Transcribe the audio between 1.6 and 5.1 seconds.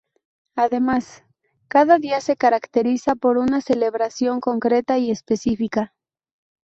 cada día se caracteriza por una celebración concreta